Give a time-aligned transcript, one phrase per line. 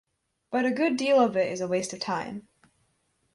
[0.49, 2.47] But a good deal of it is a waste of time.